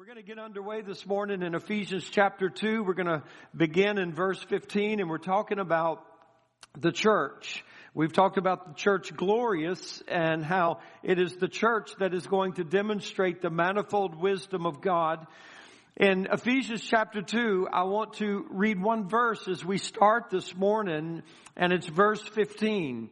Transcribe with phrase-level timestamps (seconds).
[0.00, 2.82] We're going to get underway this morning in Ephesians chapter 2.
[2.82, 3.22] We're going to
[3.54, 6.02] begin in verse 15 and we're talking about
[6.78, 7.62] the church.
[7.92, 12.54] We've talked about the church glorious and how it is the church that is going
[12.54, 15.26] to demonstrate the manifold wisdom of God.
[15.98, 21.22] In Ephesians chapter 2, I want to read one verse as we start this morning
[21.58, 23.10] and it's verse 15.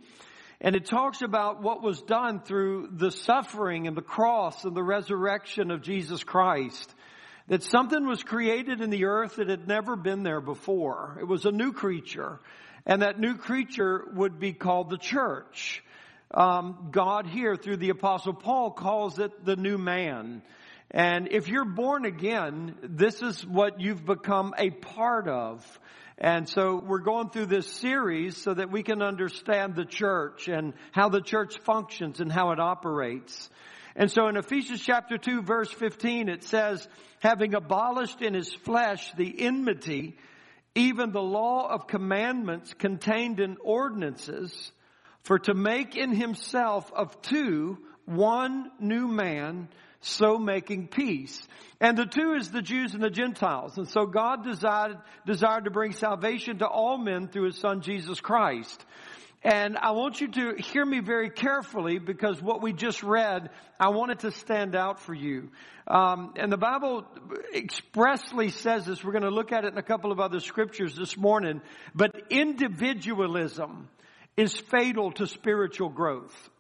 [0.61, 4.83] And it talks about what was done through the suffering and the cross and the
[4.83, 6.93] resurrection of Jesus Christ.
[7.47, 11.17] That something was created in the earth that had never been there before.
[11.21, 12.41] It was a new creature.
[12.85, 15.83] And that new creature would be called the church.
[16.33, 20.43] Um, God here through the apostle Paul calls it the new man.
[20.91, 25.81] And if you're born again, this is what you've become a part of.
[26.21, 30.75] And so we're going through this series so that we can understand the church and
[30.91, 33.49] how the church functions and how it operates.
[33.95, 36.87] And so in Ephesians chapter 2 verse 15 it says,
[37.21, 40.17] having abolished in his flesh the enmity,
[40.75, 44.73] even the law of commandments contained in ordinances,
[45.23, 49.69] for to make in himself of two one new man,
[50.01, 51.47] so making peace.
[51.81, 53.79] And the two is the Jews and the Gentiles.
[53.79, 58.21] And so God desired, desired to bring salvation to all men through his son Jesus
[58.21, 58.85] Christ.
[59.45, 63.91] And I want you to hear me very carefully because what we just read, I
[63.91, 65.51] want it to stand out for you.
[65.87, 67.07] Um, and the Bible
[67.55, 69.05] expressly says this.
[69.05, 71.61] We're going to look at it in a couple of other scriptures this morning.
[71.95, 73.89] But individualism
[74.37, 76.51] is fatal to spiritual growth.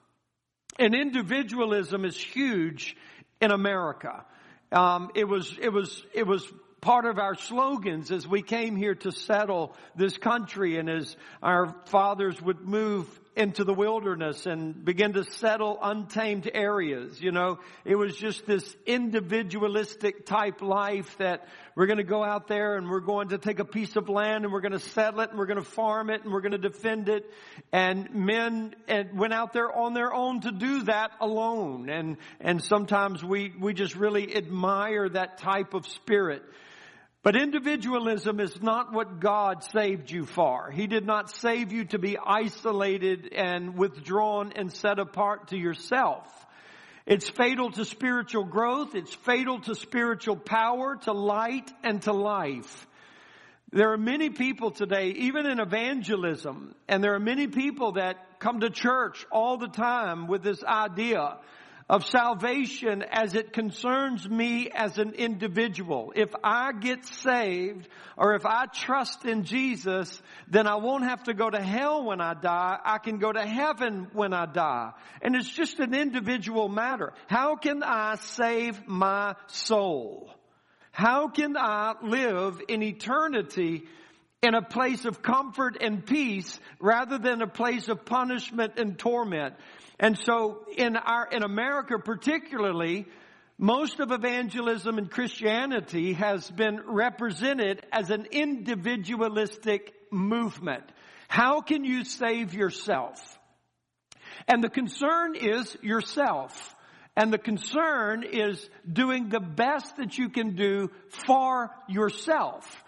[0.79, 2.97] And individualism is huge
[3.41, 4.25] in America.
[4.73, 6.47] Um, it was it was it was
[6.81, 11.75] part of our slogans as we came here to settle this country and as our
[11.87, 17.23] fathers would move into the wilderness and begin to settle untamed areas.
[17.23, 22.49] You know, it was just this individualistic type life that we're going to go out
[22.49, 25.21] there and we're going to take a piece of land and we're going to settle
[25.21, 27.33] it and we're going to farm it and we're going to defend it.
[27.71, 28.75] And men
[29.15, 31.89] went out there on their own to do that alone.
[31.89, 36.43] And, and sometimes we, we just really admire that type of spirit.
[37.23, 40.71] But individualism is not what God saved you for.
[40.71, 46.27] He did not save you to be isolated and withdrawn and set apart to yourself.
[47.07, 48.95] It's fatal to spiritual growth.
[48.95, 52.87] It's fatal to spiritual power, to light, and to life.
[53.73, 58.61] There are many people today, even in evangelism, and there are many people that come
[58.61, 61.39] to church all the time with this idea
[61.89, 66.13] of salvation as it concerns me as an individual.
[66.15, 71.35] If I get saved or if I trust in Jesus, then I won't have to
[71.35, 72.79] go to hell when I die.
[72.85, 74.93] I can go to heaven when I die.
[75.23, 77.15] And it's just an individual matter.
[77.27, 80.31] How can I save my soul?
[80.93, 83.85] How can I live in eternity
[84.43, 89.55] in a place of comfort and peace rather than a place of punishment and torment?
[89.99, 93.07] And so in our, in America particularly,
[93.59, 100.85] most of evangelism and Christianity has been represented as an individualistic movement.
[101.27, 103.39] How can you save yourself?
[104.47, 106.75] And the concern is yourself.
[107.17, 110.91] And the concern is doing the best that you can do
[111.27, 112.85] for yourself.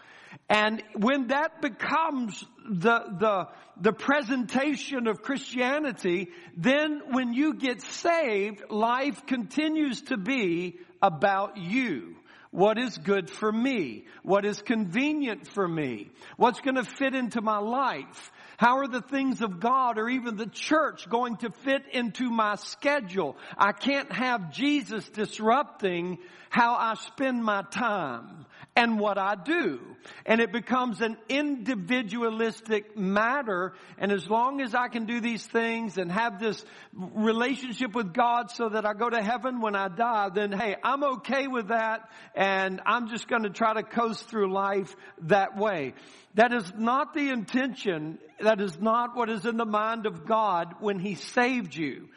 [0.51, 3.49] And when that becomes the, the,
[3.81, 12.17] the presentation of Christianity, then when you get saved, life continues to be about you.
[12.51, 14.07] What is good for me?
[14.25, 16.11] What is convenient for me?
[16.37, 18.33] What's going to fit into my life?
[18.61, 22.57] How are the things of God or even the church going to fit into my
[22.57, 23.39] schedule?
[23.57, 26.19] I can't have Jesus disrupting
[26.51, 28.45] how I spend my time
[28.77, 29.81] and what I do.
[30.27, 33.73] And it becomes an individualistic matter.
[33.97, 38.51] And as long as I can do these things and have this relationship with God
[38.51, 42.11] so that I go to heaven when I die, then hey, I'm okay with that.
[42.35, 45.95] And I'm just going to try to coast through life that way.
[46.35, 48.19] That is not the intention.
[48.41, 52.09] That is not what is in the mind of God when He saved you.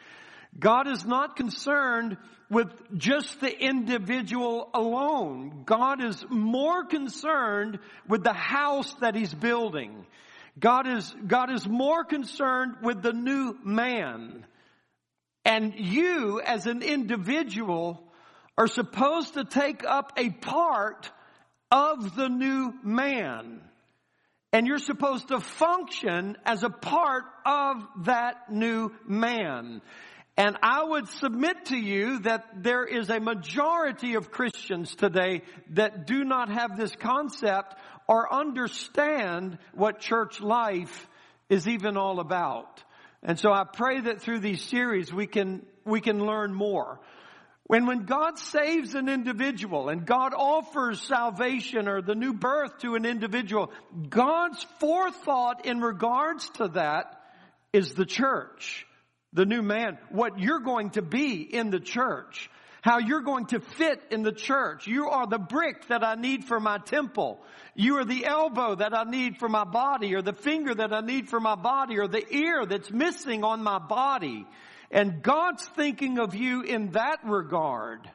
[0.58, 2.16] God is not concerned
[2.48, 5.64] with just the individual alone.
[5.64, 10.06] God is more concerned with the house that He's building.
[10.58, 14.46] God is, God is more concerned with the new man.
[15.44, 18.02] And you as an individual
[18.56, 21.10] are supposed to take up a part
[21.72, 23.60] of the new man.
[24.54, 29.82] And you're supposed to function as a part of that new man.
[30.36, 36.06] And I would submit to you that there is a majority of Christians today that
[36.06, 37.74] do not have this concept
[38.06, 41.08] or understand what church life
[41.48, 42.80] is even all about.
[43.24, 47.00] And so I pray that through these series we can, we can learn more.
[47.66, 52.94] When, when God saves an individual and God offers salvation or the new birth to
[52.94, 53.72] an individual,
[54.08, 57.20] God's forethought in regards to that
[57.72, 58.86] is the church,
[59.32, 62.50] the new man, what you're going to be in the church,
[62.82, 64.86] how you're going to fit in the church.
[64.86, 67.40] You are the brick that I need for my temple.
[67.74, 71.00] You are the elbow that I need for my body or the finger that I
[71.00, 74.46] need for my body or the ear that's missing on my body.
[74.94, 78.08] And God's thinking of you in that regard.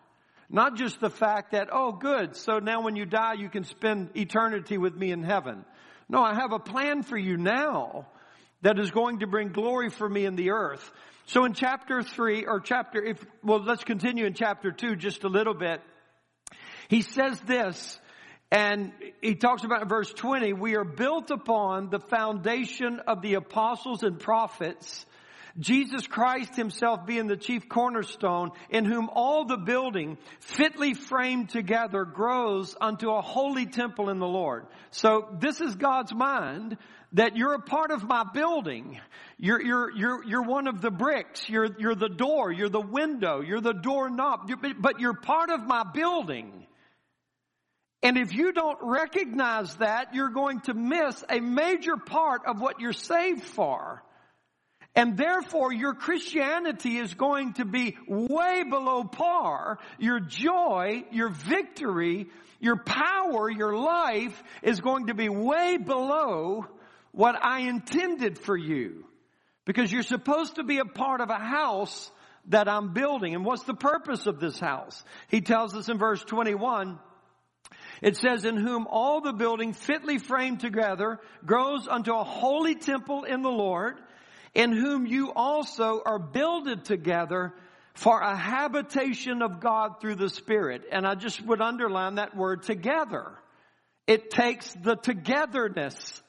[0.50, 4.16] Not just the fact that, oh good, so now when you die you can spend
[4.16, 5.66] eternity with me in heaven.
[6.08, 8.08] No, I have a plan for you now
[8.62, 10.90] that is going to bring glory for me in the earth.
[11.26, 15.30] So in chapter three, or chapter, if, well let's continue in chapter two just a
[15.30, 15.82] little bit.
[16.88, 18.00] He says this,
[18.52, 23.36] and he talks about in verse 20, we are built upon the foundation of the
[23.36, 25.06] apostles and prophets,
[25.58, 32.06] Jesus Christ himself being the chief cornerstone, in whom all the building fitly framed together
[32.06, 34.68] grows unto a holy temple in the Lord.
[34.92, 36.78] So this is God's mind
[37.14, 39.00] that you're a part of my building.
[39.38, 41.50] You're, you're, you're, you're one of the bricks.
[41.50, 42.52] You're, you're the door.
[42.52, 43.42] You're the window.
[43.42, 44.52] You're the doorknob.
[44.80, 46.68] But you're part of my building.
[48.02, 52.80] And if you don't recognize that, you're going to miss a major part of what
[52.80, 54.04] you're saved for.
[54.96, 59.80] And therefore your Christianity is going to be way below par.
[60.00, 62.28] Your joy, your victory,
[62.60, 66.66] your power, your life is going to be way below
[67.12, 69.06] what I intended for you.
[69.66, 72.12] Because you're supposed to be a part of a house
[72.48, 73.36] that I'm building.
[73.36, 75.04] And what's the purpose of this house?
[75.28, 76.98] He tells us in verse 21,
[78.02, 83.26] it says, in whom all the building fitly framed together grows unto a holy temple
[83.26, 83.98] in the Lord
[84.54, 87.54] in whom you also are builded together
[87.94, 90.84] for a habitation of God through the Spirit.
[90.92, 93.34] And I just would underline that word together.
[94.08, 96.22] It takes the togetherness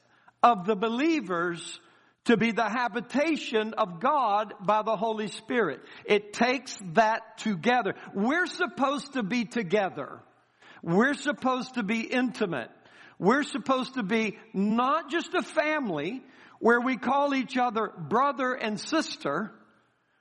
[0.43, 1.81] of the believers
[2.25, 5.81] to be the habitation of God by the Holy Spirit.
[6.05, 7.95] It takes that together.
[8.15, 10.21] We're supposed to be together.
[10.83, 12.71] We're supposed to be intimate.
[13.19, 16.23] We're supposed to be not just a family,
[16.61, 19.51] where we call each other brother and sister,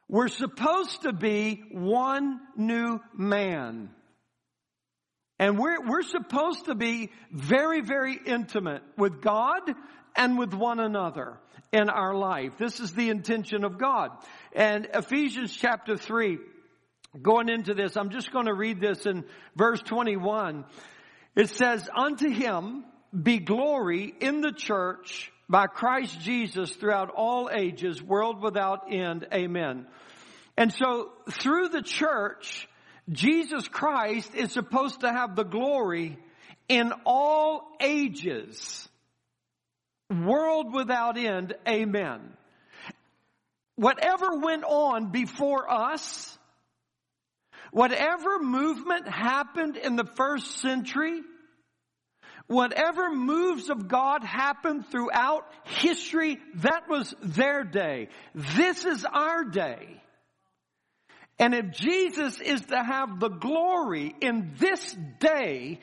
[0.08, 3.90] we're supposed to be one new man.
[5.38, 9.62] And we're, we're supposed to be very, very intimate with God
[10.16, 11.38] and with one another
[11.72, 12.54] in our life.
[12.58, 14.10] This is the intention of God.
[14.54, 16.40] And Ephesians chapter 3,
[17.22, 19.24] going into this, I'm just going to read this in
[19.56, 20.66] verse 21.
[21.36, 22.84] It says, Unto him
[23.22, 29.26] be glory in the church by Christ Jesus throughout all ages, world without end.
[29.34, 29.88] Amen.
[30.56, 32.68] And so through the church,
[33.10, 36.20] Jesus Christ is supposed to have the glory
[36.68, 38.88] in all ages.
[40.10, 41.56] World without end.
[41.68, 42.34] Amen.
[43.76, 46.38] Whatever went on before us,
[47.72, 51.22] whatever movement happened in the first century,
[52.50, 58.10] whatever moves of God happened throughout history, that was their day.
[58.36, 60.02] This is our day.
[61.38, 65.80] And if Jesus is to have the glory in this day,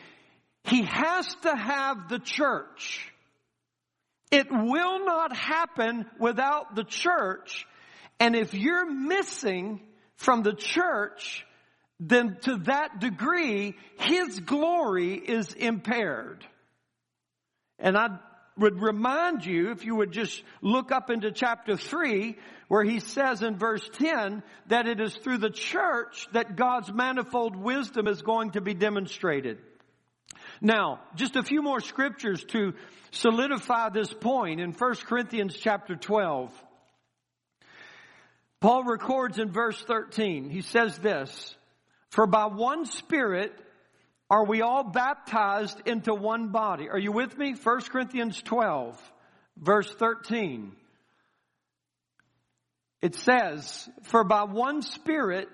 [0.64, 3.10] he has to have the church.
[4.30, 7.64] It will not happen without the church.
[8.18, 9.80] And if you're missing
[10.16, 11.46] from the church,
[12.00, 16.44] then to that degree, His glory is impaired.
[17.78, 18.18] And I
[18.56, 22.36] would remind you, if you would just look up into chapter 3,
[22.68, 27.54] where he says in verse 10 that it is through the church that God's manifold
[27.54, 29.58] wisdom is going to be demonstrated.
[30.60, 32.72] Now, just a few more scriptures to
[33.10, 36.50] solidify this point in 1 Corinthians chapter 12.
[38.60, 41.54] Paul records in verse 13, he says this,
[42.08, 43.52] For by one Spirit
[44.28, 46.88] are we all baptized into one body?
[46.88, 47.54] Are you with me?
[47.54, 49.00] 1 Corinthians 12,
[49.56, 50.72] verse 13.
[53.02, 55.48] It says, For by one Spirit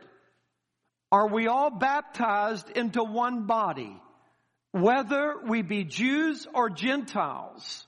[1.10, 3.94] are we all baptized into one body,
[4.70, 7.86] whether we be Jews or Gentiles,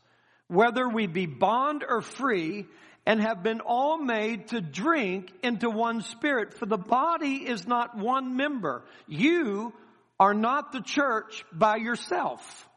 [0.49, 2.67] whether we be bond or free,
[3.07, 6.55] and have been all made to drink into one spirit.
[6.59, 8.85] For the body is not one member.
[9.07, 9.73] You
[10.19, 12.69] are not the church by yourself.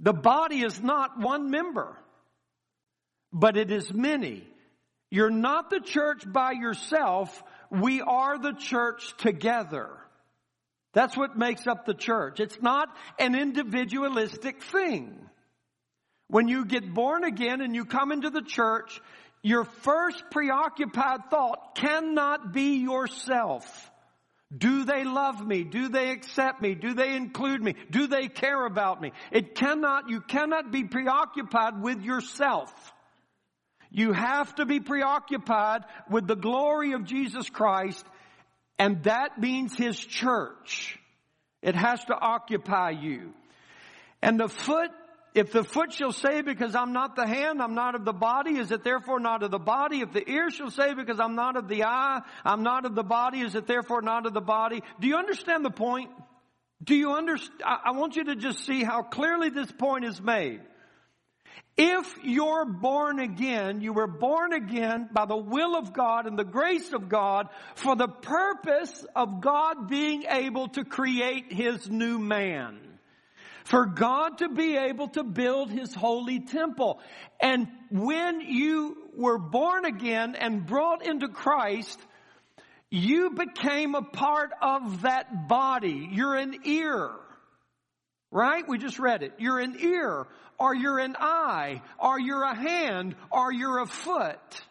[0.00, 1.96] The body is not one member,
[3.32, 4.46] but it is many.
[5.10, 7.42] You're not the church by yourself.
[7.70, 9.90] We are the church together.
[10.92, 12.40] That's what makes up the church.
[12.40, 15.18] It's not an individualistic thing.
[16.28, 19.00] When you get born again and you come into the church,
[19.42, 23.90] your first preoccupied thought cannot be yourself.
[24.56, 25.62] Do they love me?
[25.62, 26.74] Do they accept me?
[26.74, 27.76] Do they include me?
[27.90, 29.12] Do they care about me?
[29.30, 32.72] It cannot, you cannot be preoccupied with yourself.
[33.90, 38.04] You have to be preoccupied with the glory of Jesus Christ,
[38.78, 40.98] and that means His church.
[41.62, 43.32] It has to occupy you.
[44.22, 44.90] And the foot
[45.34, 48.58] if the foot shall say, because I'm not the hand, I'm not of the body,
[48.58, 50.00] is it therefore not of the body?
[50.00, 53.04] If the ear shall say, because I'm not of the eye, I'm not of the
[53.04, 54.82] body, is it therefore not of the body?
[54.98, 56.10] Do you understand the point?
[56.82, 57.62] Do you understand?
[57.64, 60.62] I want you to just see how clearly this point is made.
[61.76, 66.44] If you're born again, you were born again by the will of God and the
[66.44, 72.89] grace of God for the purpose of God being able to create His new man
[73.70, 76.98] for God to be able to build His holy temple.
[77.40, 81.98] And when you were born again and brought into Christ,
[82.90, 86.08] you became a part of that body.
[86.10, 87.10] You're an ear.
[88.32, 88.66] Right?
[88.66, 89.34] We just read it.
[89.38, 90.26] You're an ear,
[90.58, 94.62] or you're an eye, or you're a hand, or you're a foot.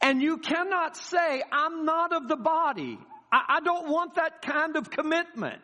[0.00, 2.98] And you cannot say, I'm not of the body.
[3.30, 5.62] I, I don't want that kind of commitment.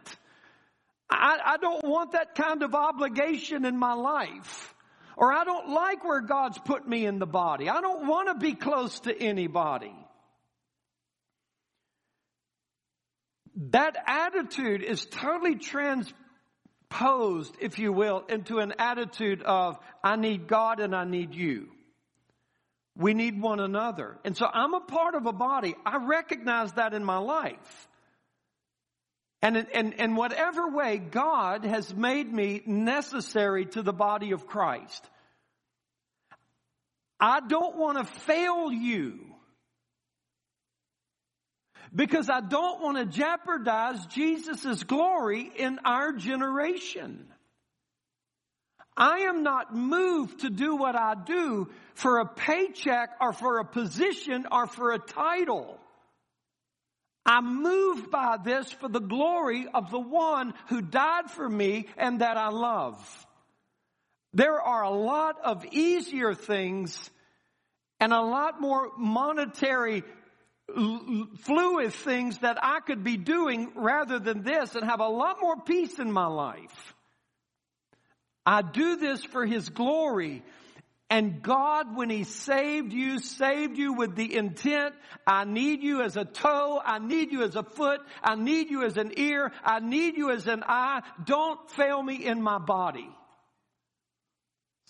[1.10, 4.74] I, I don't want that kind of obligation in my life.
[5.16, 7.68] Or I don't like where God's put me in the body.
[7.68, 9.94] I don't want to be close to anybody.
[13.70, 16.14] That attitude is totally transposed,
[17.60, 21.66] if you will, into an attitude of, I need God and I need you.
[22.94, 24.18] We need one another.
[24.24, 25.74] And so I'm a part of a body.
[25.84, 27.87] I recognize that in my life.
[29.40, 35.08] And in, in, whatever way, God has made me necessary to the body of Christ.
[37.20, 39.20] I don't want to fail you
[41.94, 47.26] because I don't want to jeopardize Jesus' glory in our generation.
[48.96, 53.64] I am not moved to do what I do for a paycheck or for a
[53.64, 55.78] position or for a title.
[57.28, 62.22] I'm moved by this for the glory of the one who died for me and
[62.22, 62.96] that I love.
[64.32, 67.10] There are a lot of easier things
[68.00, 70.04] and a lot more monetary
[71.40, 75.60] fluid things that I could be doing rather than this and have a lot more
[75.60, 76.94] peace in my life.
[78.46, 80.42] I do this for His glory
[81.10, 84.94] and God, when He saved you, saved you with the intent,
[85.26, 88.84] I need you as a toe, I need you as a foot, I need you
[88.84, 91.00] as an ear, I need you as an eye.
[91.24, 93.08] Don't fail me in my body.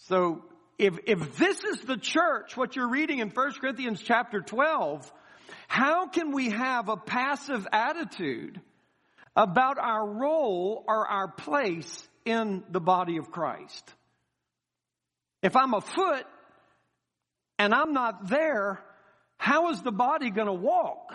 [0.07, 0.45] So,
[0.77, 5.13] if, if this is the church, what you're reading in 1 Corinthians chapter 12,
[5.67, 8.61] how can we have a passive attitude
[9.37, 13.95] about our role or our place in the body of Christ?
[15.42, 16.26] If I'm a foot
[17.59, 18.83] and I'm not there,
[19.37, 21.14] how is the body going to walk?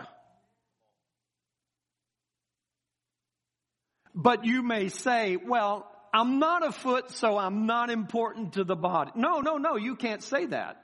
[4.16, 8.76] But you may say, well, I'm not a foot, so I'm not important to the
[8.76, 9.12] body.
[9.16, 10.80] No, no, no, you can't say that.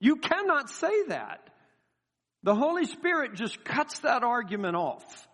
[0.00, 1.48] You cannot say that.
[2.42, 5.28] The Holy Spirit just cuts that argument off.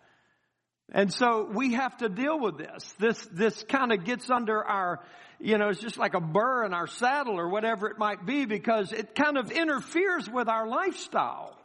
[0.93, 2.95] And so we have to deal with this.
[2.99, 5.00] This, this kind of gets under our,
[5.41, 8.45] you know, it's just like a burr in our saddle or whatever it might be
[8.45, 11.57] because it kind of interferes with our lifestyle.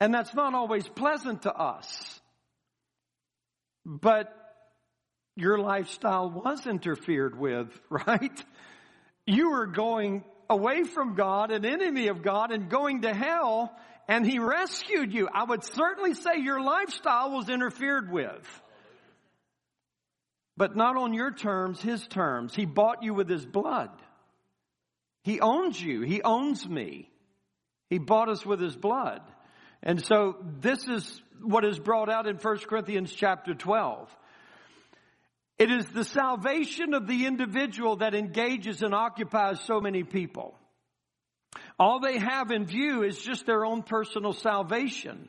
[0.00, 2.20] And that's not always pleasant to us.
[3.86, 4.34] But
[5.36, 8.44] your lifestyle was interfered with, right?
[9.26, 13.74] You were going away from God, an enemy of God, and going to hell
[14.08, 15.28] and he rescued you.
[15.32, 18.62] I would certainly say your lifestyle was interfered with.
[20.56, 22.54] But not on your terms, his terms.
[22.54, 23.90] He bought you with his blood.
[25.22, 26.02] He owns you.
[26.02, 27.10] He owns me.
[27.90, 29.20] He bought us with his blood.
[29.82, 34.08] And so this is what is brought out in 1 Corinthians chapter 12.
[35.58, 40.54] It is the salvation of the individual that engages and occupies so many people.
[41.78, 45.28] All they have in view is just their own personal salvation.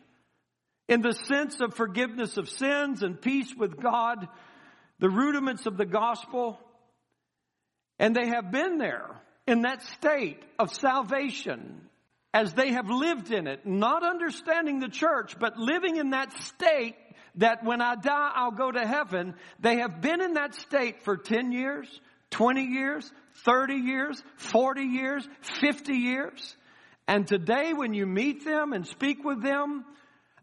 [0.87, 4.27] In the sense of forgiveness of sins and peace with God,
[4.99, 6.59] the rudiments of the gospel,
[7.99, 9.09] and they have been there
[9.45, 11.81] in that state of salvation
[12.33, 16.95] as they have lived in it, not understanding the church, but living in that state
[17.35, 19.35] that when I die, I'll go to heaven.
[19.59, 21.87] They have been in that state for 10 years,
[22.31, 23.11] 20 years,
[23.45, 25.27] 30 years, 40 years,
[25.61, 26.55] 50 years.
[27.07, 29.85] And today when you meet them and speak with them,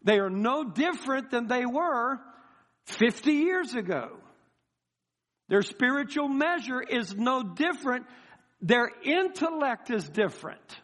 [0.03, 2.19] they are no different than they were
[2.85, 4.17] 50 years ago.
[5.47, 8.05] Their spiritual measure is no different.
[8.61, 10.81] Their intellect is different.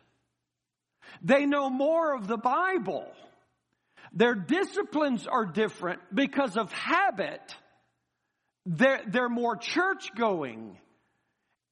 [1.23, 3.05] They know more of the Bible.
[4.13, 7.55] Their disciplines are different because of habit.
[8.65, 10.77] They're, they're more church going.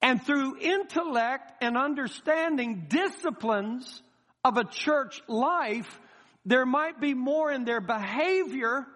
[0.02, 4.02] And through intellect and understanding disciplines
[4.44, 6.00] of a church life,
[6.46, 8.86] there might be more in their behavior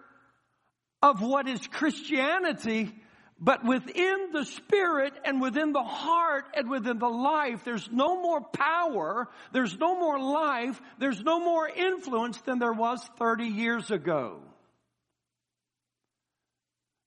[1.03, 2.95] of what is Christianity
[3.41, 8.41] but within the spirit and within the heart and within the life, there's no more
[8.41, 14.41] power, there's no more life, there's no more influence than there was 30 years ago.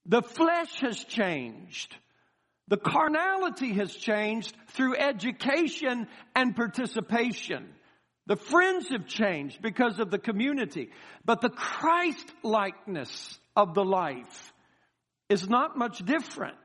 [0.06, 1.96] The flesh has changed.
[2.68, 7.70] The carnality has changed through education and participation.
[8.26, 10.90] The friends have changed because of the community.
[11.24, 14.54] But the Christ likeness of the life
[15.30, 16.58] is not much different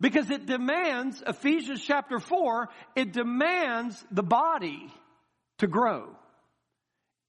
[0.00, 4.92] because it demands, Ephesians chapter 4, it demands the body
[5.58, 6.08] to grow.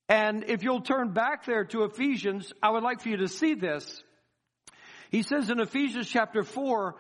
[0.08, 3.56] And if you'll turn back there to Ephesians, I would like for you to see
[3.56, 4.04] this.
[5.10, 6.96] He says in Ephesians chapter 4,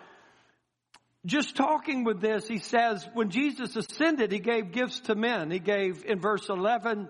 [1.25, 5.51] just talking with this, he says, when Jesus ascended, he gave gifts to men.
[5.51, 7.07] He gave, in verse 11,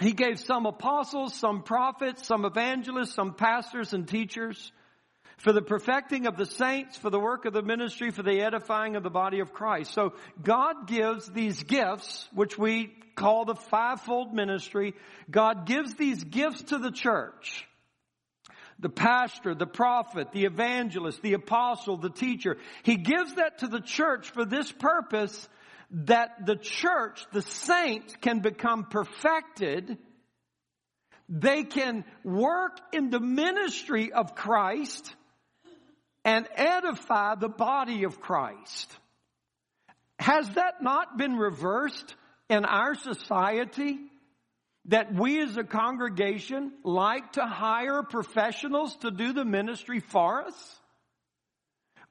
[0.00, 4.72] he gave some apostles, some prophets, some evangelists, some pastors and teachers
[5.36, 8.96] for the perfecting of the saints, for the work of the ministry, for the edifying
[8.96, 9.92] of the body of Christ.
[9.92, 14.94] So God gives these gifts, which we call the fivefold ministry.
[15.30, 17.66] God gives these gifts to the church.
[18.78, 22.56] The pastor, the prophet, the evangelist, the apostle, the teacher.
[22.82, 25.48] He gives that to the church for this purpose
[25.90, 29.98] that the church, the saints can become perfected.
[31.28, 35.14] They can work in the ministry of Christ
[36.24, 38.92] and edify the body of Christ.
[40.18, 42.14] Has that not been reversed
[42.48, 43.98] in our society?
[44.86, 50.80] That we as a congregation like to hire professionals to do the ministry for us?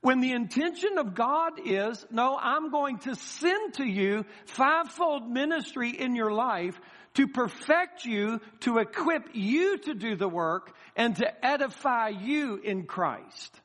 [0.01, 5.91] When the intention of God is, no, I'm going to send to you fivefold ministry
[5.91, 6.77] in your life
[7.13, 12.83] to perfect you, to equip you to do the work, and to edify you in
[12.83, 13.61] Christ.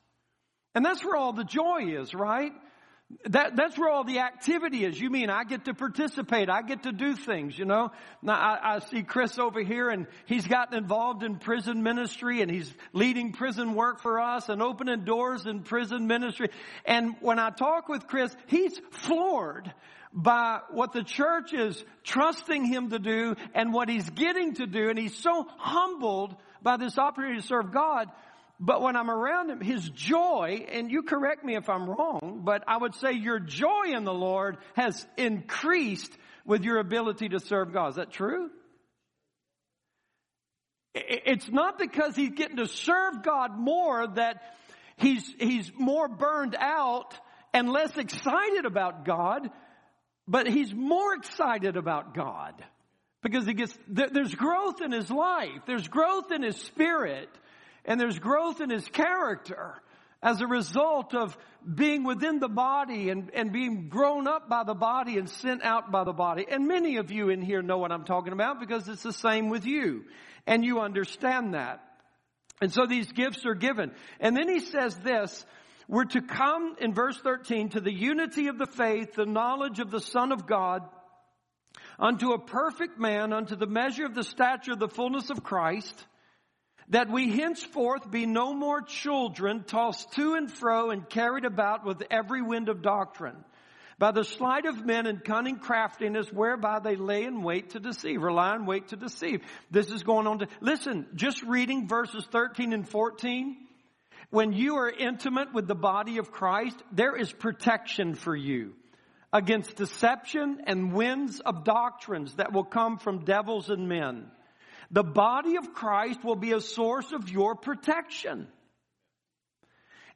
[0.75, 2.53] And that's where all the joy is, right?
[3.25, 4.99] That, that's where all the activity is.
[4.99, 6.47] You mean I get to participate.
[6.47, 7.91] I get to do things, you know.
[8.21, 12.51] Now I, I, see Chris over here and he's gotten involved in prison ministry and
[12.51, 16.49] he's leading prison work for us and opening doors in prison ministry.
[16.85, 19.73] And when I talk with Chris, he's floored
[20.13, 24.89] by what the church is trusting him to do and what he's getting to do.
[24.89, 28.07] And he's so humbled by this opportunity to serve God
[28.59, 32.63] but when I'm around him, his joy, and you correct me if I'm wrong, but
[32.67, 36.11] I would say your joy in the Lord has increased
[36.45, 37.91] with your ability to serve God.
[37.91, 38.49] Is that true?
[40.93, 44.41] It's not because he's getting to serve God more that
[44.97, 47.13] he's, he's more burned out
[47.53, 49.49] and less excited about God,
[50.27, 52.61] but he's more excited about God
[53.21, 55.61] because he gets, there's growth in his life.
[55.65, 57.29] There's growth in his spirit
[57.85, 59.81] and there's growth in his character
[60.21, 61.37] as a result of
[61.75, 65.91] being within the body and, and being grown up by the body and sent out
[65.91, 66.45] by the body.
[66.49, 69.49] And many of you in here know what I'm talking about because it's the same
[69.49, 70.05] with you.
[70.45, 71.81] And you understand that.
[72.61, 73.91] And so these gifts are given.
[74.19, 75.45] And then he says this,
[75.87, 79.89] we're to come in verse 13 to the unity of the faith, the knowledge of
[79.89, 80.83] the Son of God,
[81.97, 86.05] unto a perfect man, unto the measure of the stature of the fullness of Christ,
[86.89, 92.01] that we henceforth be no more children tossed to and fro and carried about with
[92.09, 93.35] every wind of doctrine
[93.99, 98.23] by the sleight of men and cunning craftiness whereby they lay in wait to deceive,
[98.23, 99.41] rely in wait to deceive.
[99.69, 103.57] This is going on to, listen, just reading verses 13 and 14,
[104.29, 108.73] When you are intimate with the body of Christ, there is protection for you
[109.33, 114.31] against deception and winds of doctrines that will come from devils and men.
[114.91, 118.47] The body of Christ will be a source of your protection.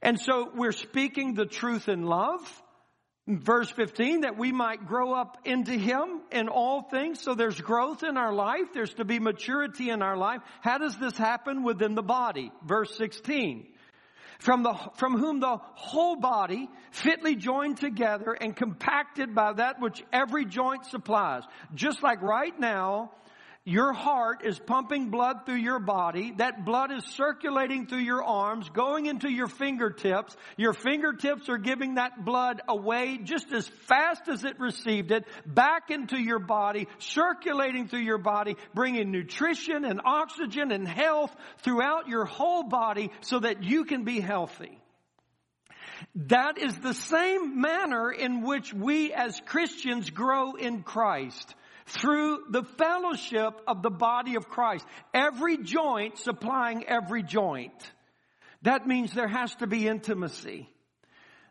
[0.01, 2.41] And so we're speaking the truth in love.
[3.25, 7.21] Verse 15, that we might grow up into Him in all things.
[7.21, 8.73] So there's growth in our life.
[8.73, 10.41] There's to be maturity in our life.
[10.59, 12.51] How does this happen within the body?
[12.65, 13.67] Verse 16
[14.43, 20.03] from, the, from whom the whole body, fitly joined together and compacted by that which
[20.11, 21.43] every joint supplies.
[21.73, 23.11] Just like right now,
[23.65, 26.33] your heart is pumping blood through your body.
[26.35, 30.35] That blood is circulating through your arms, going into your fingertips.
[30.57, 35.91] Your fingertips are giving that blood away just as fast as it received it, back
[35.91, 42.25] into your body, circulating through your body, bringing nutrition and oxygen and health throughout your
[42.25, 44.77] whole body so that you can be healthy.
[46.15, 52.63] That is the same manner in which we as Christians grow in Christ through the
[52.63, 54.85] fellowship of the body of Christ.
[55.13, 57.73] Every joint supplying every joint.
[58.61, 60.69] That means there has to be intimacy.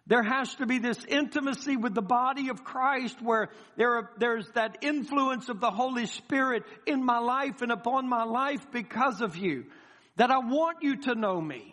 [0.07, 4.49] There has to be this intimacy with the body of Christ where there are, there's
[4.55, 9.37] that influence of the Holy Spirit in my life and upon my life because of
[9.37, 9.67] you.
[10.17, 11.72] That I want you to know me.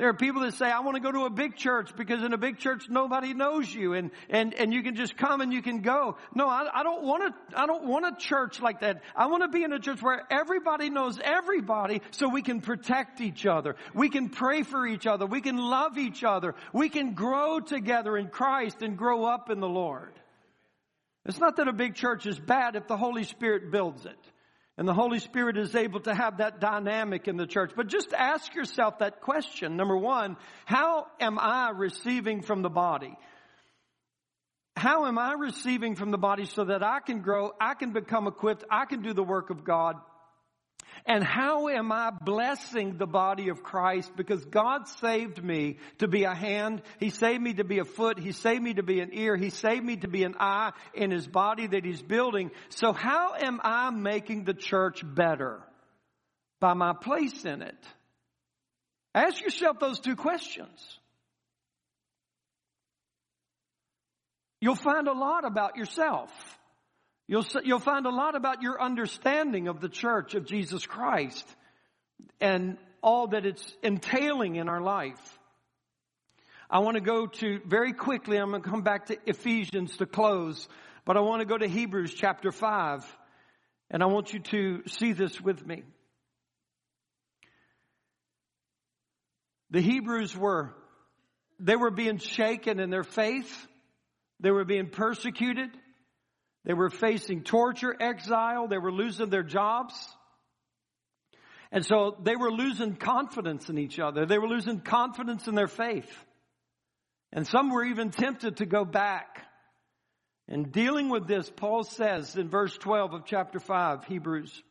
[0.00, 2.32] There are people that say, I want to go to a big church because in
[2.32, 5.60] a big church nobody knows you and, and, and you can just come and you
[5.60, 6.16] can go.
[6.34, 9.02] No, I, I don't want to, I don't want a church like that.
[9.14, 13.20] I want to be in a church where everybody knows everybody so we can protect
[13.20, 13.76] each other.
[13.92, 15.26] We can pray for each other.
[15.26, 16.54] We can love each other.
[16.72, 20.14] We can grow together in Christ and grow up in the Lord.
[21.26, 24.29] It's not that a big church is bad if the Holy Spirit builds it.
[24.80, 27.72] And the Holy Spirit is able to have that dynamic in the church.
[27.76, 29.76] But just ask yourself that question.
[29.76, 33.14] Number one, how am I receiving from the body?
[34.76, 38.26] How am I receiving from the body so that I can grow, I can become
[38.26, 39.96] equipped, I can do the work of God,
[41.06, 44.12] and how am I blessing the body of Christ?
[44.16, 46.82] Because God saved me to be a hand.
[46.98, 48.18] He saved me to be a foot.
[48.18, 49.36] He saved me to be an ear.
[49.36, 52.50] He saved me to be an eye in His body that He's building.
[52.68, 55.60] So how am I making the church better?
[56.60, 57.78] By my place in it.
[59.14, 60.98] Ask yourself those two questions.
[64.60, 66.30] You'll find a lot about yourself.
[67.30, 71.46] You'll, you'll find a lot about your understanding of the church of Jesus Christ
[72.40, 75.38] and all that it's entailing in our life.
[76.68, 80.06] I want to go to very quickly, I'm going to come back to Ephesians to
[80.06, 80.68] close,
[81.04, 83.06] but I want to go to Hebrews chapter 5,
[83.92, 85.84] and I want you to see this with me.
[89.70, 90.74] The Hebrews were,
[91.60, 93.68] they were being shaken in their faith.
[94.40, 95.70] They were being persecuted.
[96.64, 98.68] They were facing torture, exile.
[98.68, 99.94] They were losing their jobs.
[101.72, 104.26] And so they were losing confidence in each other.
[104.26, 106.10] They were losing confidence in their faith.
[107.32, 109.46] And some were even tempted to go back.
[110.48, 114.62] And dealing with this, Paul says in verse 12 of chapter 5, Hebrews,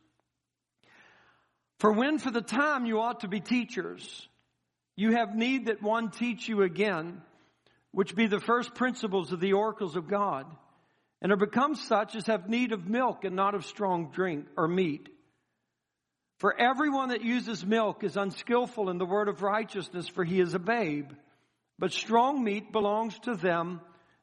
[1.78, 4.28] For when for the time you ought to be teachers,
[4.94, 7.22] you have need that one teach you again,
[7.92, 10.44] which be the first principles of the oracles of God
[11.22, 14.66] and are become such as have need of milk and not of strong drink or
[14.66, 15.08] meat.
[16.38, 20.54] For everyone that uses milk is unskillful in the word of righteousness, for he is
[20.54, 21.10] a babe.
[21.78, 23.80] But strong meat belongs to them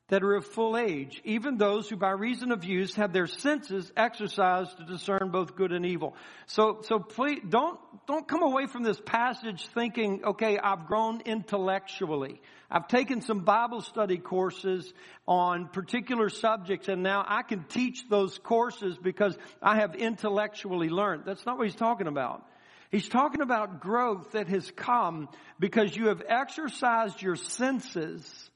[0.10, 3.91] that are of full age, even those who by reason of use have their senses
[3.97, 6.15] exercised to discern both good and evil.
[6.45, 12.41] So, so please don't, don't come away from this passage thinking, okay, I've grown intellectually.
[12.69, 14.93] I've taken some Bible study courses
[15.25, 21.23] on particular subjects and now I can teach those courses because I have intellectually learned.
[21.25, 22.45] That's not what he's talking about.
[22.91, 28.49] He's talking about growth that has come because you have exercised your senses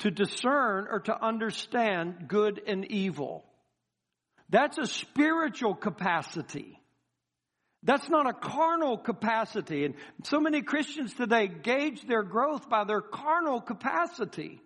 [0.00, 3.44] to discern or to understand good and evil.
[4.50, 6.77] That's a spiritual capacity.
[7.82, 9.84] That's not a carnal capacity.
[9.84, 14.60] And so many Christians today gauge their growth by their carnal capacity.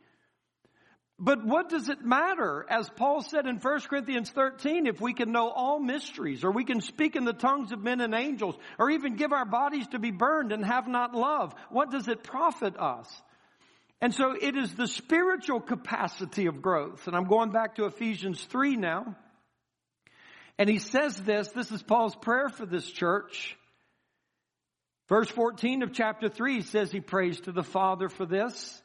[1.18, 2.66] But what does it matter?
[2.68, 6.64] As Paul said in 1 Corinthians 13, if we can know all mysteries, or we
[6.64, 9.98] can speak in the tongues of men and angels, or even give our bodies to
[9.98, 13.08] be burned and have not love, what does it profit us?
[14.00, 17.06] And so it is the spiritual capacity of growth.
[17.06, 19.14] And I'm going back to Ephesians 3 now.
[20.62, 23.58] And he says this, this is Paul's prayer for this church.
[25.08, 28.80] Verse 14 of chapter 3 he says he prays to the Father for this.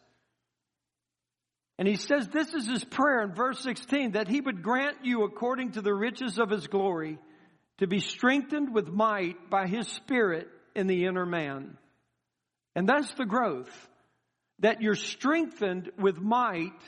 [1.77, 5.23] And he says this is his prayer in verse 16 that he would grant you
[5.23, 7.19] according to the riches of his glory
[7.77, 11.77] to be strengthened with might by his spirit in the inner man.
[12.75, 13.69] And that's the growth.
[14.61, 16.81] That you're strengthened with might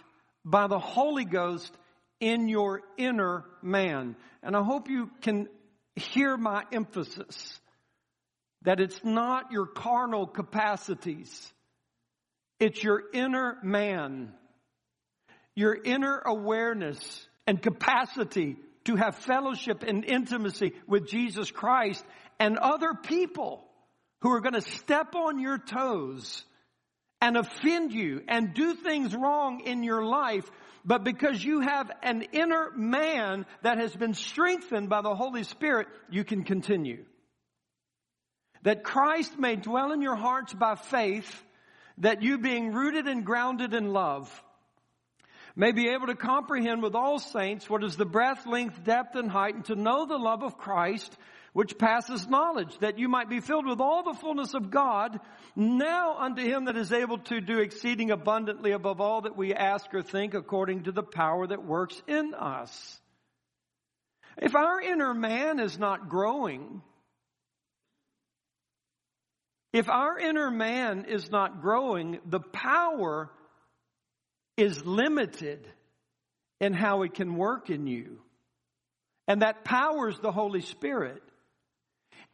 [0.43, 1.71] by the Holy Ghost
[2.19, 4.15] in your inner man.
[4.43, 5.47] And I hope you can
[5.95, 7.59] hear my emphasis
[8.63, 11.53] that it's not your carnal capacities.
[12.59, 14.33] It's your inner man
[15.59, 18.55] your inner awareness and capacity
[18.85, 22.03] to have fellowship and intimacy with Jesus Christ
[22.39, 23.65] and other people
[24.21, 26.45] who are going to step on your toes
[27.21, 30.49] and offend you and do things wrong in your life,
[30.89, 35.87] but because you have an inner man that has been strengthened by the Holy Spirit,
[36.09, 37.05] you can continue.
[38.63, 41.31] That Christ may dwell in your hearts by faith,
[41.99, 44.43] that you being rooted and grounded in love,
[45.55, 49.29] may be able to comprehend with all saints what is the breadth, length, depth, and
[49.29, 51.15] height, and to know the love of Christ,
[51.53, 55.19] which passes knowledge, that you might be filled with all the fullness of God,
[55.55, 59.93] now unto him that is able to do exceeding abundantly above all that we ask
[59.93, 62.99] or think, according to the power that works in us.
[64.37, 66.81] If our inner man is not growing,
[69.73, 73.29] if our inner man is not growing, the power
[74.57, 75.67] is limited
[76.59, 78.19] in how it can work in you.
[79.27, 81.21] And that powers the Holy Spirit.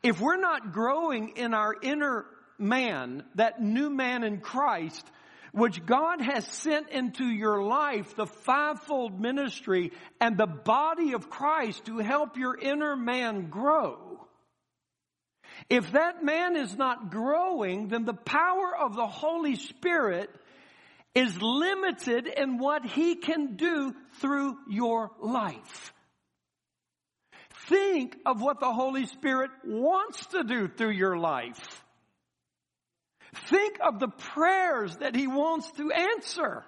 [0.03, 2.25] If we're not growing in our inner
[2.57, 5.05] man, that new man in Christ,
[5.51, 11.85] which God has sent into your life, the fivefold ministry and the body of Christ
[11.85, 14.27] to help your inner man grow.
[15.69, 20.29] If that man is not growing, then the power of the Holy Spirit
[21.15, 25.93] is limited in what he can do through your life.
[27.67, 31.83] Think of what the Holy Spirit wants to do through your life.
[33.49, 36.63] Think of the prayers that he wants to answer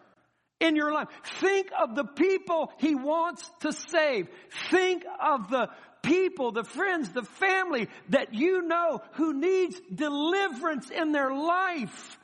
[0.59, 1.07] in your life.
[1.39, 4.27] Think of the people he wants to save.
[4.69, 5.69] Think of the
[6.01, 12.19] people, the friends, the family that you know who needs deliverance in their life.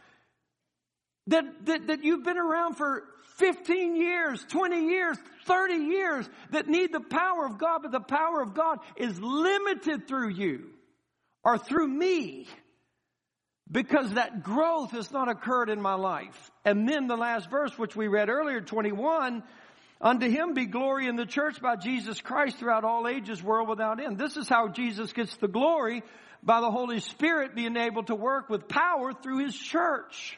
[1.28, 3.04] That, that, that you've been around for
[3.38, 8.41] 15 years, 20 years, 30 years that need the power of God, but the power
[8.41, 10.69] of God is limited through you
[11.43, 12.48] or through me
[13.72, 16.52] because that growth has not occurred in my life.
[16.63, 19.43] And then the last verse, which we read earlier, 21,
[20.00, 24.04] unto him be glory in the church by Jesus Christ throughout all ages, world without
[24.04, 24.17] end.
[24.17, 26.04] This is how Jesus gets the glory
[26.43, 30.38] by the Holy Spirit being able to work with power through his church.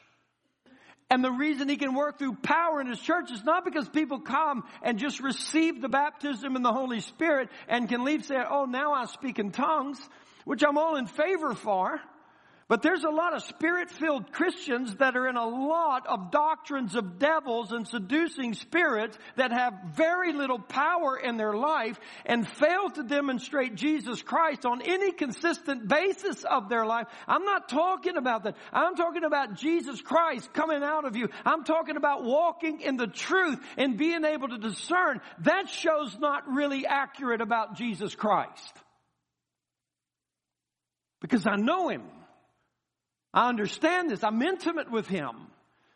[1.10, 4.20] And the reason he can work through power in his church is not because people
[4.20, 8.66] come and just receive the baptism in the Holy Spirit and can leave saying, oh,
[8.66, 10.00] now I speak in tongues,
[10.46, 12.02] which I'm all in favor for.
[12.68, 17.20] But there's a lot of spirit-filled Christians that are in a lot of doctrines of
[17.20, 23.04] devils and seducing spirits that have very little power in their life and fail to
[23.04, 27.06] demonstrate Jesus Christ on any consistent basis of their life.
[27.28, 28.56] I'm not talking about that.
[28.74, 31.30] I'm talking about Jesus Christ coming out of you.
[31.46, 35.22] I'm talking about walking in the truth and being able to discern.
[35.42, 38.74] That shows not really accurate about Jesus Christ.
[41.22, 42.02] Because I know Him.
[43.36, 44.24] I understand this.
[44.24, 45.36] I'm intimate with Him.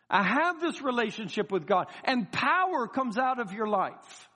[0.09, 4.29] I have this relationship with God and power comes out of your life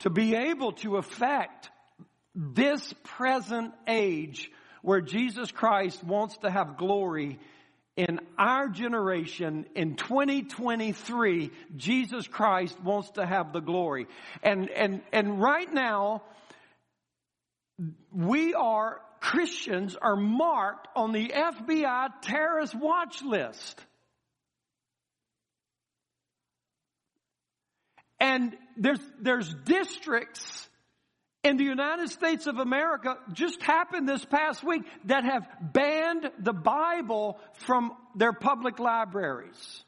[0.00, 1.70] to be able to affect
[2.34, 4.50] this present age
[4.82, 7.38] where Jesus Christ wants to have glory
[7.96, 14.06] in our generation in 2023 Jesus Christ wants to have the glory
[14.42, 16.22] and and and right now
[18.10, 23.80] we are Christians are marked on the FBI terrorist watch list.
[28.18, 30.68] And there's, there's districts
[31.44, 36.52] in the United States of America just happened this past week that have banned the
[36.52, 39.84] Bible from their public libraries.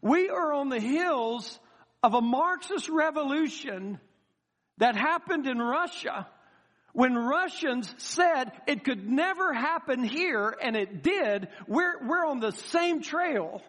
[0.00, 1.60] We are on the hills
[2.02, 4.00] of a Marxist revolution
[4.78, 6.26] that happened in Russia
[6.92, 12.52] when Russians said it could never happen here and it did, we're, we're on the
[12.52, 13.62] same trail.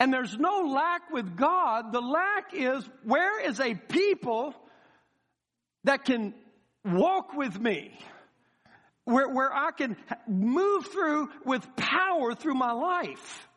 [0.00, 1.92] And there's no lack with God.
[1.92, 4.54] The lack is where is a people
[5.84, 6.34] that can
[6.84, 7.98] walk with me.
[9.04, 13.48] Where, where I can move through with power through my life.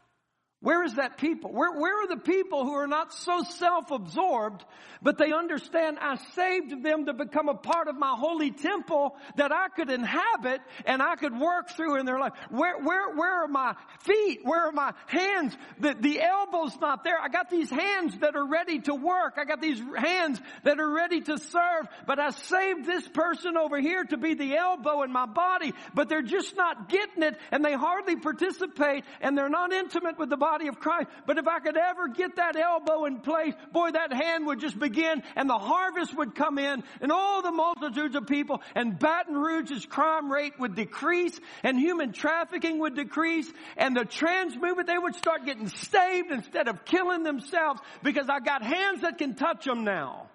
[0.59, 1.51] Where is that people?
[1.53, 4.65] Where, where are the people who are not so self-absorbed,
[5.03, 9.51] but they understand I saved them to become a part of my holy temple that
[9.51, 12.33] I could inhabit and I could work through in their life?
[12.49, 14.39] Where, where, where are my feet?
[14.41, 15.55] Where are my hands?
[15.79, 17.19] The, the elbow's not there.
[17.21, 19.35] I got these hands that are ready to work.
[19.37, 23.79] I got these hands that are ready to serve, but I saved this person over
[23.79, 27.63] here to be the elbow in my body, but they're just not getting it and
[27.63, 31.09] they hardly participate and they're not intimate with the body of Christ.
[31.25, 34.79] But if I could ever get that elbow in place, boy, that hand would just
[34.79, 39.35] begin and the harvest would come in and all the multitudes of people and Baton
[39.35, 44.97] Rouge's crime rate would decrease and human trafficking would decrease and the trans movement, they
[44.97, 49.65] would start getting saved instead of killing themselves because I got hands that can touch
[49.65, 50.29] them now.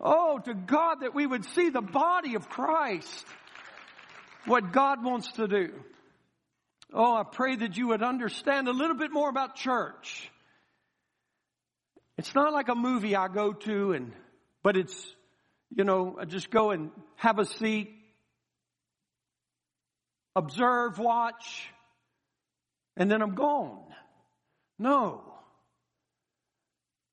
[0.00, 3.26] Oh, to God that we would see the body of Christ.
[4.46, 5.72] What God wants to do.
[6.92, 10.30] Oh, I pray that you would understand a little bit more about church.
[12.18, 14.12] It's not like a movie I go to and,
[14.62, 15.14] but it's,
[15.74, 17.90] you know, I just go and have a seat,
[20.34, 21.68] observe, watch,
[22.96, 23.84] and then I'm gone.
[24.78, 25.22] No.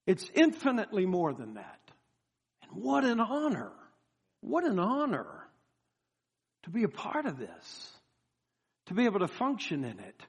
[0.08, 1.80] It's infinitely more than that.
[2.64, 3.72] And what an honor.
[4.42, 5.48] What an honor
[6.64, 7.97] to be a part of this
[8.88, 10.24] to be able to function in it.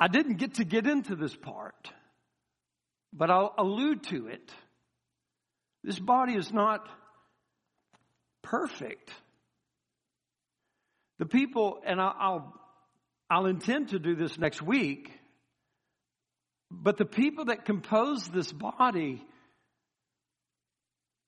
[0.00, 1.90] I didn't get to get into this part,
[3.12, 4.52] but I'll allude to it.
[5.82, 6.88] This body is not
[8.42, 9.10] perfect.
[11.18, 12.54] The people, and I'll,
[13.28, 15.10] I'll intend to do this next week,
[16.70, 19.24] but the people that compose this body,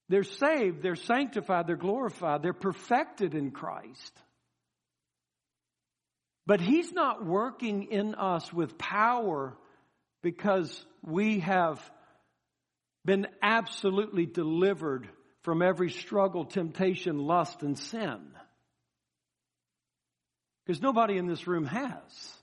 [0.09, 4.13] they're saved, they're sanctified, they're glorified, they're perfected in Christ.
[6.51, 9.57] But He's not working in us with power
[10.21, 11.81] because we have
[13.05, 15.09] been absolutely delivered
[15.43, 18.19] from every struggle, temptation, lust, and sin.
[20.67, 22.35] Because nobody in this room has.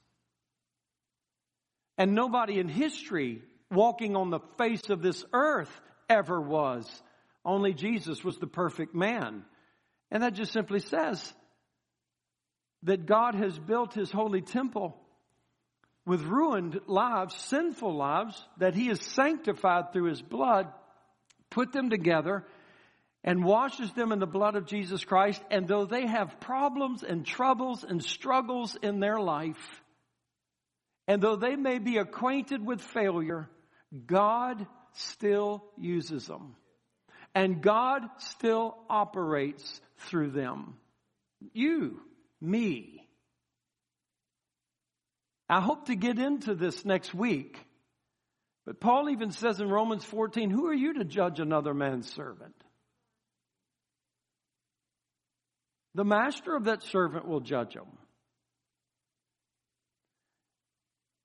[1.98, 6.90] And nobody in history walking on the face of this earth ever was.
[7.44, 9.44] Only Jesus was the perfect man.
[10.12, 11.34] And that just simply says
[12.84, 14.96] that God has built his holy temple
[16.06, 20.68] with ruined lives, sinful lives, that he has sanctified through his blood,
[21.50, 22.46] put them together,
[23.24, 25.42] and washes them in the blood of Jesus Christ.
[25.52, 29.82] And though they have problems and troubles and struggles in their life,
[31.10, 33.50] and though they may be acquainted with failure,
[34.06, 36.56] God still uses them.
[37.36, 40.76] And God still operates through them.
[41.54, 42.02] You
[42.42, 43.04] me.
[45.50, 47.58] I hope to get into this next week.
[48.66, 52.56] But Paul even says in Romans 14, who are you to judge another man's servant?
[55.96, 57.88] The master of that servant will judge him.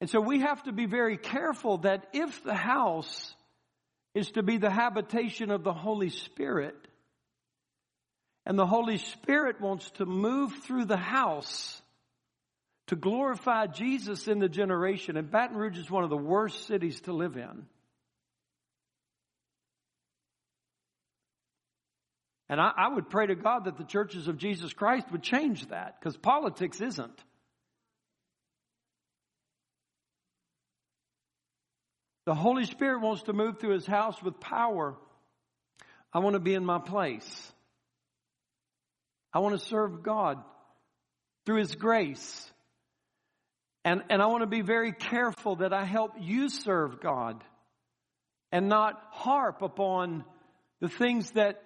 [0.01, 3.35] And so we have to be very careful that if the house
[4.15, 6.77] is to be the habitation of the Holy Spirit,
[8.45, 11.81] and the Holy Spirit wants to move through the house
[12.89, 15.17] to glorify Jesus in the generation.
[15.17, 17.67] And Baton Rouge is one of the worst cities to live in.
[22.49, 25.69] And I, I would pray to God that the churches of Jesus Christ would change
[25.69, 27.19] that because politics isn't.
[32.27, 34.97] The Holy Spirit wants to move through his house with power.
[36.13, 37.52] I want to be in my place.
[39.33, 40.39] I want to serve God
[41.47, 42.51] through His grace.
[43.85, 47.43] And, and I want to be very careful that I help you serve God
[48.53, 50.25] and not harp upon
[50.81, 51.63] the things that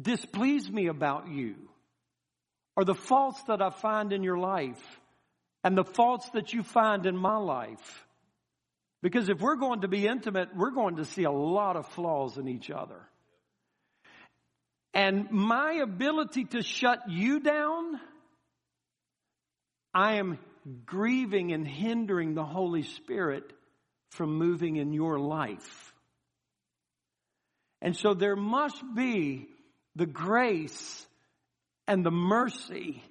[0.00, 1.54] displease me about you
[2.76, 5.00] or the faults that I find in your life
[5.64, 8.04] and the faults that you find in my life.
[9.02, 12.36] Because if we're going to be intimate, we're going to see a lot of flaws
[12.36, 13.00] in each other.
[14.94, 18.00] And my ability to shut you down,
[19.94, 20.38] I am
[20.84, 23.52] grieving and hindering the Holy Spirit
[24.10, 25.92] from moving in your life.
[27.80, 29.48] And so there must be
[29.94, 31.06] the grace
[31.86, 33.02] and the mercy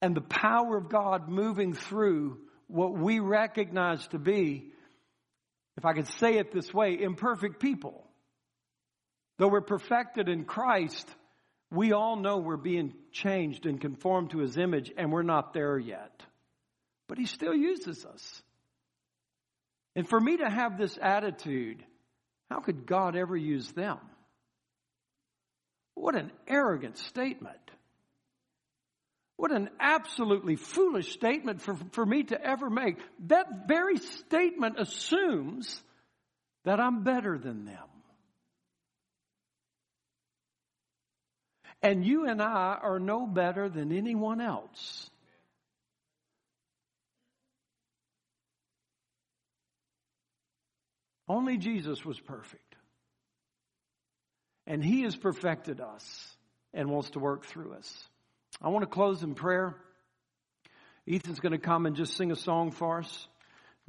[0.00, 4.72] and the power of God moving through what we recognize to be,
[5.76, 8.04] if I could say it this way, imperfect people.
[9.42, 11.10] Though we're perfected in Christ,
[11.68, 15.76] we all know we're being changed and conformed to his image, and we're not there
[15.76, 16.22] yet.
[17.08, 18.42] But he still uses us.
[19.96, 21.84] And for me to have this attitude,
[22.52, 23.98] how could God ever use them?
[25.94, 27.72] What an arrogant statement.
[29.38, 32.96] What an absolutely foolish statement for, for me to ever make.
[33.26, 35.82] That very statement assumes
[36.64, 37.88] that I'm better than them.
[41.82, 45.10] And you and I are no better than anyone else.
[51.28, 52.76] Only Jesus was perfect.
[54.66, 56.36] And He has perfected us
[56.72, 58.08] and wants to work through us.
[58.60, 59.74] I want to close in prayer.
[61.08, 63.28] Ethan's going to come and just sing a song for us.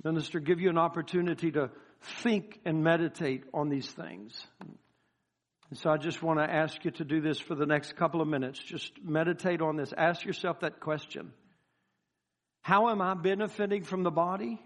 [0.03, 1.69] Minister, give you an opportunity to
[2.23, 4.47] think and meditate on these things.
[5.73, 8.21] And so I just want to ask you to do this for the next couple
[8.21, 8.59] of minutes.
[8.59, 9.91] Just meditate on this.
[9.91, 11.33] Ask yourself that question.
[12.61, 14.61] How am I benefiting from the body?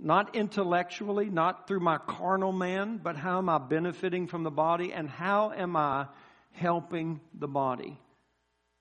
[0.00, 4.92] Not intellectually, not through my carnal man, but how am I benefiting from the body
[4.92, 6.08] and how am I
[6.50, 7.96] helping the body?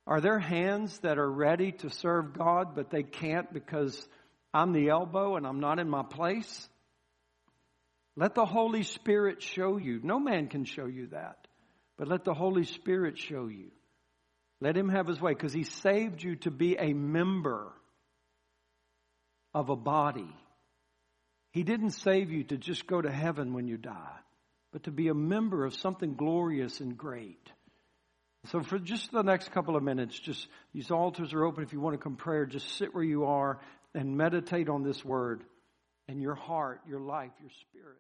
[0.08, 4.04] Are there hands that are ready to serve God, but they can't because
[4.52, 6.68] I'm the elbow and I'm not in my place?
[8.16, 10.00] Let the Holy Spirit show you.
[10.02, 11.47] No man can show you that,
[11.98, 13.72] but let the Holy Spirit show you.
[14.62, 17.74] Let Him have His way because He saved you to be a member
[19.54, 20.34] of a body.
[21.52, 24.20] He didn't save you to just go to heaven when you die,
[24.72, 27.50] but to be a member of something glorious and great.
[28.52, 31.64] So for just the next couple of minutes, just these altars are open.
[31.64, 33.60] If you want to come prayer, just sit where you are
[33.94, 35.44] and meditate on this word
[36.08, 37.98] and your heart, your life, your spirit.